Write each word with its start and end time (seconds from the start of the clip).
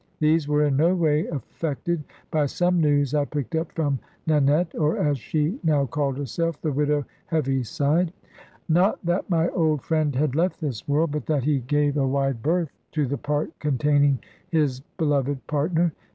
These 0.19 0.47
were 0.47 0.63
in 0.65 0.77
no 0.77 0.95
way 0.95 1.27
affected 1.27 2.03
by 2.31 2.47
some 2.47 2.81
news 2.81 3.13
I 3.13 3.25
picked 3.25 3.53
up 3.53 3.71
from 3.73 3.99
Nanette, 4.25 4.73
or, 4.73 4.97
as 4.97 5.19
she 5.19 5.59
now 5.63 5.85
called 5.85 6.17
herself, 6.17 6.59
"The 6.59 6.71
widow 6.71 7.05
Heaviside." 7.27 8.11
Not 8.67 8.97
that 9.05 9.29
my 9.29 9.47
old 9.49 9.83
friend 9.83 10.15
had 10.15 10.33
left 10.33 10.59
this 10.59 10.87
world, 10.87 11.11
but 11.11 11.27
that 11.27 11.43
he 11.43 11.59
gave 11.59 11.97
a 11.97 12.07
wide 12.07 12.41
berth 12.41 12.71
to 12.93 13.05
the 13.05 13.19
part 13.19 13.51
containing 13.59 14.17
his 14.49 14.79
beloved 14.97 15.45
partner. 15.45 15.93